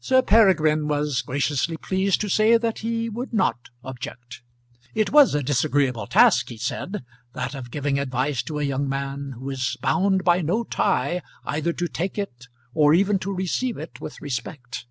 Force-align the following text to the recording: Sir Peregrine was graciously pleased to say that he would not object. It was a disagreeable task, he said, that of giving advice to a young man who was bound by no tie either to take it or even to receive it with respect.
Sir 0.00 0.22
Peregrine 0.22 0.88
was 0.88 1.22
graciously 1.22 1.76
pleased 1.76 2.20
to 2.22 2.28
say 2.28 2.56
that 2.56 2.80
he 2.80 3.08
would 3.08 3.32
not 3.32 3.70
object. 3.84 4.42
It 4.92 5.12
was 5.12 5.36
a 5.36 5.42
disagreeable 5.44 6.08
task, 6.08 6.48
he 6.48 6.56
said, 6.56 7.04
that 7.34 7.54
of 7.54 7.70
giving 7.70 7.96
advice 7.96 8.42
to 8.42 8.58
a 8.58 8.64
young 8.64 8.88
man 8.88 9.34
who 9.38 9.44
was 9.44 9.76
bound 9.80 10.24
by 10.24 10.40
no 10.42 10.64
tie 10.64 11.22
either 11.44 11.72
to 11.74 11.86
take 11.86 12.18
it 12.18 12.48
or 12.74 12.92
even 12.92 13.20
to 13.20 13.32
receive 13.32 13.78
it 13.78 14.00
with 14.00 14.20
respect. 14.20 14.86